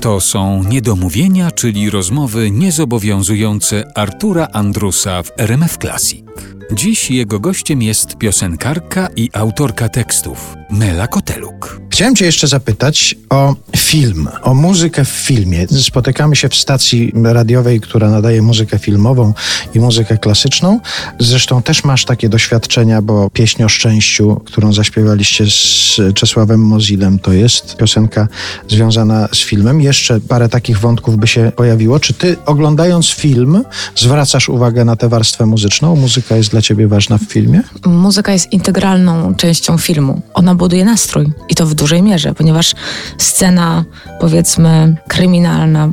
[0.00, 6.24] To są niedomówienia, czyli rozmowy niezobowiązujące Artura Andrusa w RMF Classic.
[6.72, 11.80] Dziś jego gościem jest piosenkarka i autorka tekstów Mela Koteluk.
[11.90, 15.66] Chciałem Cię jeszcze zapytać o film, o muzykę w filmie.
[15.68, 19.34] Spotykamy się w stacji radiowej, która nadaje muzykę filmową
[19.74, 20.80] i muzykę klasyczną.
[21.18, 27.32] Zresztą też masz takie doświadczenia, bo pieśń o szczęściu, którą zaśpiewaliście z Czesławem Mozilem, to
[27.32, 28.28] jest piosenka
[28.68, 29.80] związana z filmem.
[29.80, 32.00] Jeszcze parę takich wątków by się pojawiło.
[32.00, 33.64] Czy Ty oglądając film
[33.96, 35.96] zwracasz uwagę na tę warstwę muzyczną?
[35.96, 37.62] Muzyka jest dla Ciebie ważna w filmie?
[37.86, 40.22] Muzyka jest integralną częścią filmu.
[40.34, 42.74] Ona buduje nastrój i to w dużej mierze, ponieważ
[43.18, 43.84] scena,
[44.20, 45.90] powiedzmy, kryminalna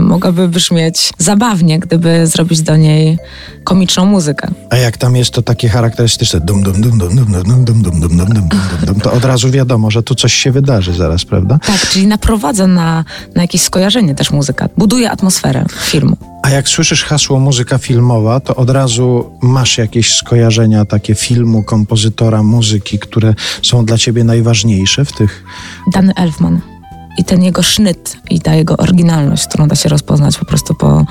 [0.00, 3.18] mogłaby brzmieć zabawnie, gdyby zrobić do niej
[3.64, 4.48] komiczną muzykę.
[4.70, 8.00] A jak tam jest to takie charakterystyczne dum dum dum dum dum dum dum dum
[8.00, 8.48] dum dum dum
[8.86, 11.58] dum to od razu wiadomo, że tu coś się wydarzy zaraz, prawda?
[11.66, 13.04] Tak, czyli naprowadza na,
[13.34, 14.68] na jakieś skojarzenie też muzyka.
[14.76, 16.16] Buduje atmosferę filmu.
[16.42, 22.42] A jak słyszysz hasło muzyka filmowa, to od razu masz jakieś skojarzenia takie filmu, kompozytora,
[22.42, 25.44] muzyki, które są dla ciebie najważniejsze w tych.
[25.92, 26.71] Dany Elfman.
[27.18, 31.06] I ten jego sznyt i ta jego oryginalność, którą da się rozpoznać po prostu po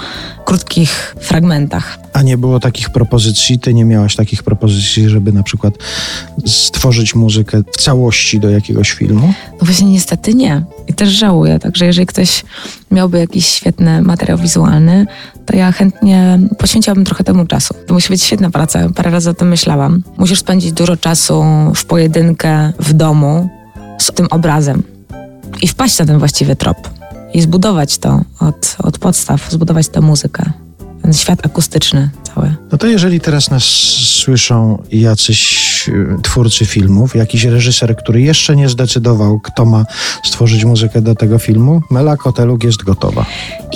[0.46, 2.00] krótkich fragmentach.
[2.14, 5.74] A nie było takich propozycji, ty nie miałaś takich propozycji, żeby na przykład
[6.48, 9.34] stworzyć muzykę w całości do jakiegoś filmu?
[9.52, 10.64] No właśnie niestety nie.
[10.88, 11.60] I też żałuję.
[11.60, 12.44] Także jeżeli ktoś
[12.92, 15.06] miałby jakiś świetny materiał wizualny,
[15.46, 17.74] to ja chętnie poświęciłabym trochę temu czasu.
[17.88, 18.90] To musi być świetna praca.
[18.96, 20.04] Parę razy o tym myślałam.
[20.18, 21.44] Musisz spędzić dużo czasu
[21.76, 23.50] w pojedynkę w domu
[24.00, 24.84] z tym obrazem
[25.62, 26.90] i wpaść na ten właściwy trop
[27.34, 30.52] i zbudować to od, od podstaw, zbudować tę muzykę,
[31.02, 32.56] ten świat akustyczny cały.
[32.72, 33.64] No to jeżeli teraz nas
[34.24, 39.86] słyszą jacyś y, twórcy filmów, jakiś reżyser, który jeszcze nie zdecydował, kto ma
[40.24, 43.26] stworzyć muzykę do tego filmu, Mela Koteluk jest gotowa.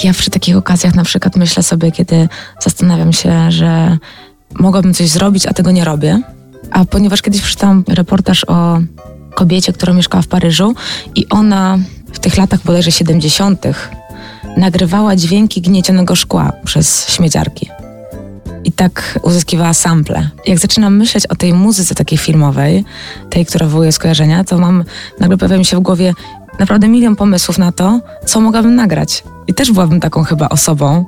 [0.03, 3.97] Ja przy takich okazjach na przykład myślę sobie, kiedy zastanawiam się, że
[4.59, 6.21] mogłabym coś zrobić, a tego nie robię.
[6.71, 8.79] A ponieważ kiedyś przeczytałam reportaż o
[9.35, 10.75] kobiecie, która mieszkała w Paryżu
[11.15, 11.77] i ona
[12.13, 13.65] w tych latach bodajże 70.
[14.57, 17.69] nagrywała dźwięki gniecionego szkła przez śmieciarki.
[18.63, 20.29] I tak uzyskiwała sample.
[20.47, 22.85] Jak zaczynam myśleć o tej muzyce takiej filmowej,
[23.29, 24.83] tej, która wywołuje skojarzenia, to mam,
[25.19, 26.13] nagle pojawia mi się w głowie
[26.59, 29.23] naprawdę milion pomysłów na to, co mogłabym nagrać.
[29.47, 31.05] I też byłabym taką chyba osobą,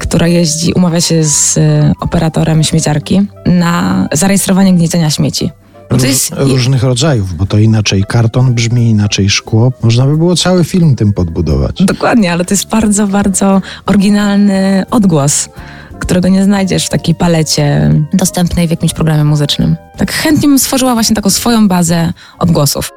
[0.00, 1.60] która jeździ, umawia się z y,
[2.00, 5.50] operatorem śmieciarki na zarejestrowanie gniecenia śmieci.
[5.88, 6.32] To jest...
[6.36, 9.72] Różnych rodzajów, bo to inaczej karton brzmi, inaczej szkło.
[9.82, 11.82] Można by było cały film tym podbudować.
[11.82, 15.48] Dokładnie, ale to jest bardzo, bardzo oryginalny odgłos
[15.98, 19.76] którego nie znajdziesz w takiej palecie dostępnej w jakimś programie muzycznym.
[19.96, 22.90] Tak chętnie bym stworzyła właśnie taką swoją bazę odgłosów.